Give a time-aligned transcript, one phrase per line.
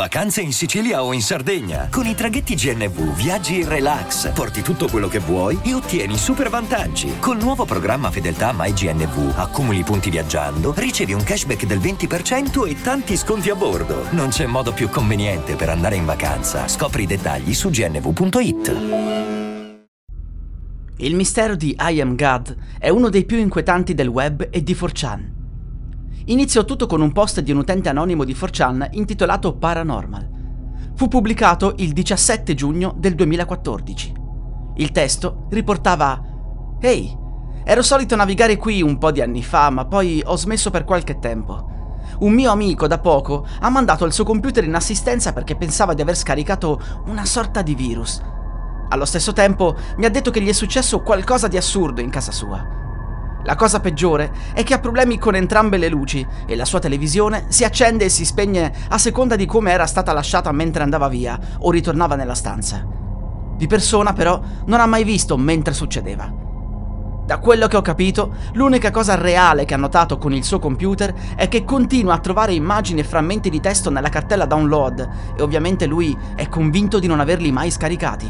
[0.00, 1.88] Vacanze in Sicilia o in Sardegna.
[1.90, 6.48] Con i traghetti GNV viaggi in relax, porti tutto quello che vuoi e ottieni super
[6.48, 7.18] vantaggi.
[7.18, 13.14] Col nuovo programma Fedeltà MyGNV accumuli punti viaggiando, ricevi un cashback del 20% e tanti
[13.14, 14.06] sconti a bordo.
[14.12, 16.66] Non c'è modo più conveniente per andare in vacanza.
[16.66, 18.76] Scopri i dettagli su gnv.it.
[20.96, 24.72] Il mistero di I Am God è uno dei più inquietanti del web e di
[24.72, 25.39] 4chan.
[26.30, 30.92] Iniziò tutto con un post di un utente anonimo di 4chan intitolato Paranormal.
[30.94, 34.14] Fu pubblicato il 17 giugno del 2014.
[34.76, 36.22] Il testo riportava
[36.80, 37.16] Ehi,
[37.64, 41.18] ero solito navigare qui un po' di anni fa, ma poi ho smesso per qualche
[41.18, 41.98] tempo.
[42.20, 46.02] Un mio amico da poco ha mandato il suo computer in assistenza perché pensava di
[46.02, 48.22] aver scaricato una sorta di virus.
[48.88, 52.30] Allo stesso tempo mi ha detto che gli è successo qualcosa di assurdo in casa
[52.30, 52.78] sua.
[53.44, 57.46] La cosa peggiore è che ha problemi con entrambe le luci e la sua televisione
[57.48, 61.38] si accende e si spegne a seconda di come era stata lasciata mentre andava via
[61.60, 62.86] o ritornava nella stanza.
[63.56, 66.48] Di persona però non ha mai visto mentre succedeva.
[67.24, 71.14] Da quello che ho capito, l'unica cosa reale che ha notato con il suo computer
[71.36, 75.86] è che continua a trovare immagini e frammenti di testo nella cartella download e ovviamente
[75.86, 78.28] lui è convinto di non averli mai scaricati.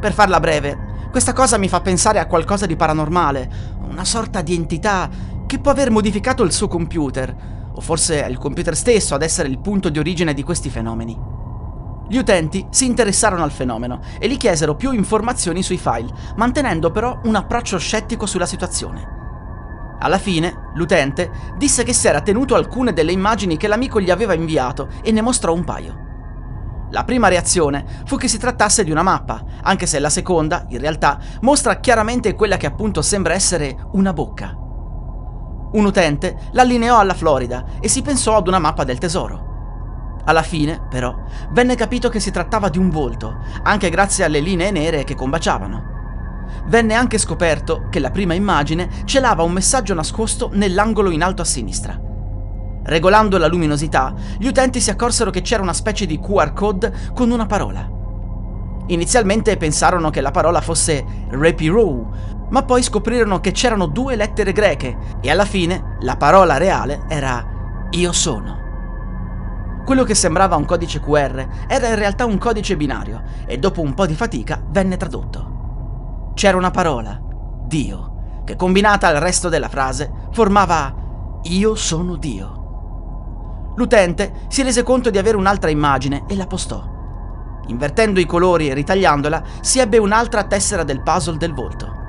[0.00, 4.54] Per farla breve, questa cosa mi fa pensare a qualcosa di paranormale, una sorta di
[4.54, 5.08] entità
[5.46, 7.34] che può aver modificato il suo computer,
[7.72, 11.16] o forse è il computer stesso ad essere il punto di origine di questi fenomeni.
[12.06, 17.18] Gli utenti si interessarono al fenomeno e gli chiesero più informazioni sui file, mantenendo però
[17.24, 19.22] un approccio scettico sulla situazione.
[20.00, 24.34] Alla fine, l'utente disse che si era tenuto alcune delle immagini che l'amico gli aveva
[24.34, 26.03] inviato e ne mostrò un paio.
[26.90, 30.78] La prima reazione fu che si trattasse di una mappa, anche se la seconda, in
[30.78, 34.56] realtà, mostra chiaramente quella che appunto sembra essere una bocca.
[35.72, 39.52] Un utente l'allineò alla Florida e si pensò ad una mappa del tesoro.
[40.26, 41.14] Alla fine, però,
[41.50, 45.92] venne capito che si trattava di un volto, anche grazie alle linee nere che combaciavano.
[46.66, 51.44] Venne anche scoperto che la prima immagine celava un messaggio nascosto nell'angolo in alto a
[51.44, 52.12] sinistra.
[52.84, 57.30] Regolando la luminosità, gli utenti si accorsero che c'era una specie di QR code con
[57.30, 57.88] una parola.
[58.88, 62.12] Inizialmente pensarono che la parola fosse Repirow,
[62.50, 67.86] ma poi scoprirono che c'erano due lettere greche e alla fine la parola reale era
[67.90, 68.62] Io sono.
[69.86, 73.94] Quello che sembrava un codice QR era in realtà un codice binario e dopo un
[73.94, 76.32] po' di fatica venne tradotto.
[76.34, 77.18] C'era una parola,
[77.66, 82.63] Dio, che combinata al resto della frase formava Io sono Dio.
[83.76, 86.92] L'utente si rese conto di avere un'altra immagine e la postò.
[87.66, 92.02] Invertendo i colori e ritagliandola, si ebbe un'altra tessera del puzzle del volto.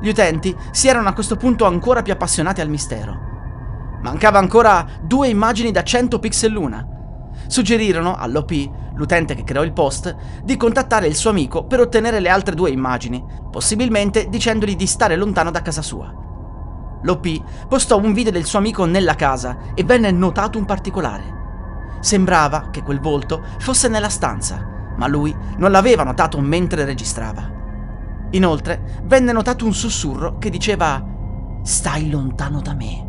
[0.00, 3.26] Gli utenti si erano a questo punto ancora più appassionati al mistero.
[4.00, 6.86] Mancava ancora due immagini da 100 pixel l'una.
[7.48, 12.28] Suggerirono all'OP, l'utente che creò il post, di contattare il suo amico per ottenere le
[12.28, 16.27] altre due immagini, possibilmente dicendogli di stare lontano da casa sua.
[17.02, 21.36] L'OP postò un video del suo amico nella casa e venne notato un particolare.
[22.00, 27.56] Sembrava che quel volto fosse nella stanza, ma lui non l'aveva notato mentre registrava.
[28.30, 31.02] Inoltre venne notato un sussurro che diceva
[31.62, 33.06] Stai lontano da me.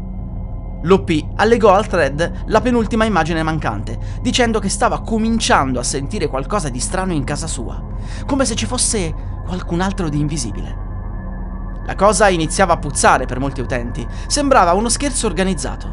[0.83, 6.69] L'OP allegò al thread la penultima immagine mancante, dicendo che stava cominciando a sentire qualcosa
[6.69, 7.83] di strano in casa sua,
[8.25, 9.13] come se ci fosse
[9.45, 10.88] qualcun altro di invisibile.
[11.89, 15.91] La cosa iniziava a puzzare per molti utenti, sembrava uno scherzo organizzato.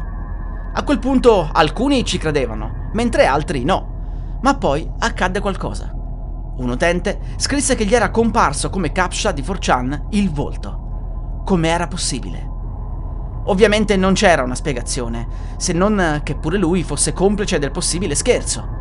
[0.71, 4.37] A quel punto alcuni ci credevano, mentre altri no.
[4.43, 5.91] Ma poi accadde qualcosa.
[5.91, 11.41] Un utente scrisse che gli era comparso come captcha di 4chan il volto.
[11.43, 12.47] Come era possibile?
[13.45, 15.27] Ovviamente non c'era una spiegazione,
[15.57, 18.76] se non che pure lui fosse complice del possibile scherzo.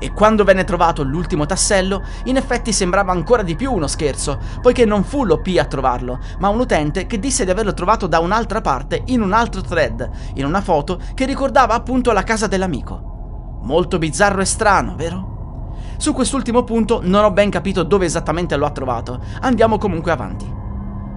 [0.00, 4.84] E quando venne trovato l'ultimo tassello, in effetti sembrava ancora di più uno scherzo, poiché
[4.84, 8.60] non fu l'OP a trovarlo, ma un utente che disse di averlo trovato da un'altra
[8.60, 13.58] parte in un altro thread, in una foto che ricordava appunto la casa dell'amico.
[13.62, 15.74] Molto bizzarro e strano, vero?
[15.96, 20.48] Su quest'ultimo punto non ho ben capito dove esattamente lo ha trovato, andiamo comunque avanti.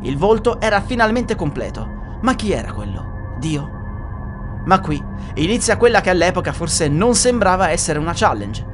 [0.01, 1.87] Il volto era finalmente completo,
[2.21, 3.35] ma chi era quello?
[3.37, 3.79] Dio?
[4.65, 5.01] Ma qui
[5.35, 8.70] inizia quella che all'epoca forse non sembrava essere una challenge.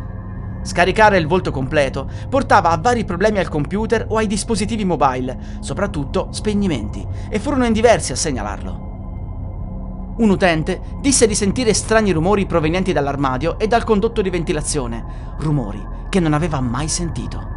[0.67, 6.27] Scaricare il volto completo portava a vari problemi al computer o ai dispositivi mobile, soprattutto
[6.31, 10.15] spegnimenti, e furono in diversi a segnalarlo.
[10.17, 15.05] Un utente disse di sentire strani rumori provenienti dall'armadio e dal condotto di ventilazione,
[15.37, 17.47] rumori che non aveva mai sentito.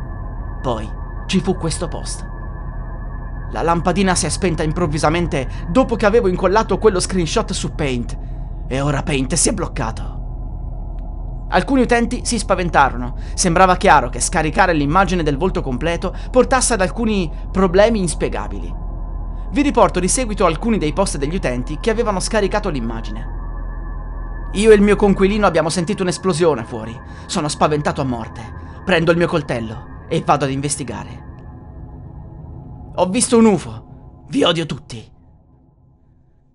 [0.63, 0.89] Poi
[1.27, 2.25] ci fu questo post.
[3.51, 8.17] La lampadina si è spenta improvvisamente dopo che avevo incollato quello screenshot su Paint
[8.69, 10.19] e ora Paint si è bloccato.
[11.52, 13.17] Alcuni utenti si spaventarono.
[13.35, 18.73] Sembrava chiaro che scaricare l'immagine del volto completo portasse ad alcuni problemi inspiegabili.
[19.50, 23.38] Vi riporto di seguito alcuni dei post degli utenti che avevano scaricato l'immagine.
[24.52, 26.99] Io e il mio conquilino abbiamo sentito un'esplosione fuori.
[27.26, 28.41] Sono spaventato a morte.
[28.85, 31.29] Prendo il mio coltello e vado ad investigare.
[32.94, 34.25] Ho visto un UFO.
[34.29, 35.19] Vi odio tutti.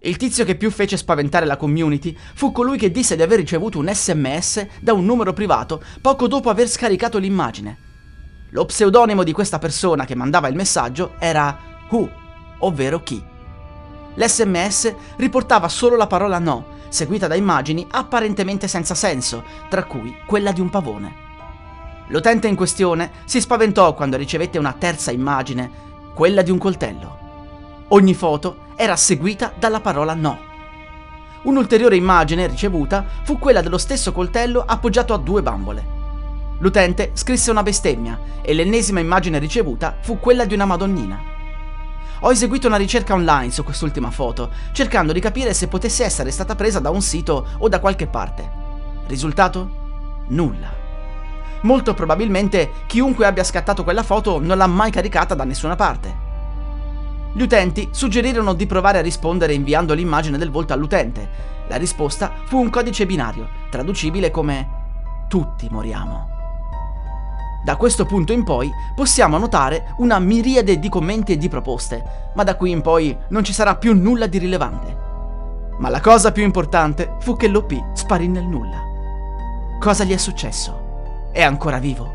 [0.05, 3.79] Il tizio che più fece spaventare la community fu colui che disse di aver ricevuto
[3.79, 7.77] un sms da un numero privato poco dopo aver scaricato l'immagine.
[8.49, 11.57] Lo pseudonimo di questa persona che mandava il messaggio era
[11.89, 12.07] Who,
[12.59, 13.19] ovvero chi.
[14.13, 20.51] L'sms riportava solo la parola no, seguita da immagini apparentemente senza senso, tra cui quella
[20.51, 21.15] di un pavone.
[22.09, 25.71] L'utente in questione si spaventò quando ricevette una terza immagine,
[26.13, 27.17] quella di un coltello.
[27.87, 30.53] Ogni foto era seguita dalla parola no.
[31.43, 35.93] Un'ulteriore immagine ricevuta fu quella dello stesso coltello appoggiato a due bambole.
[36.59, 41.33] L'utente scrisse una bestemmia e l'ennesima immagine ricevuta fu quella di una Madonnina.
[42.21, 46.55] Ho eseguito una ricerca online su quest'ultima foto, cercando di capire se potesse essere stata
[46.55, 48.49] presa da un sito o da qualche parte.
[49.05, 49.83] Risultato?
[50.29, 50.83] Nulla.
[51.61, 56.24] Molto probabilmente chiunque abbia scattato quella foto non l'ha mai caricata da nessuna parte.
[57.35, 61.27] Gli utenti suggerirono di provare a rispondere inviando l'immagine del volto all'utente.
[61.67, 64.83] La risposta fu un codice binario, traducibile come
[65.27, 66.29] Tutti moriamo.
[67.65, 72.43] Da questo punto in poi possiamo notare una miriade di commenti e di proposte, ma
[72.43, 74.97] da qui in poi non ci sarà più nulla di rilevante.
[75.79, 78.81] Ma la cosa più importante fu che l'OP sparì nel nulla.
[79.77, 81.31] Cosa gli è successo?
[81.33, 82.14] È ancora vivo?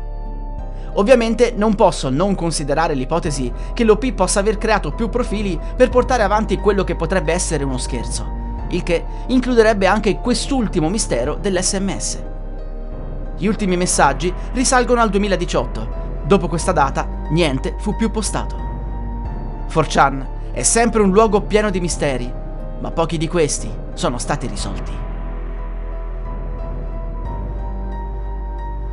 [0.93, 6.23] Ovviamente non posso non considerare l'ipotesi che l'OP possa aver creato più profili per portare
[6.23, 8.25] avanti quello che potrebbe essere uno scherzo,
[8.69, 12.23] il che includerebbe anche quest'ultimo mistero dell'SMS.
[13.37, 15.99] Gli ultimi messaggi risalgono al 2018.
[16.25, 18.55] Dopo questa data, niente fu più postato.
[19.69, 22.31] 4chan è sempre un luogo pieno di misteri,
[22.79, 25.10] ma pochi di questi sono stati risolti.